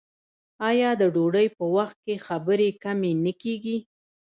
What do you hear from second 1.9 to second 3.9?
کې خبرې کمې نه کیږي؟